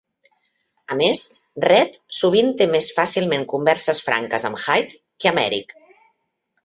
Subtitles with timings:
[0.93, 1.19] A més,
[1.65, 5.77] Red sovint té més fàcilment converses franques amb Hyde que amb Eric.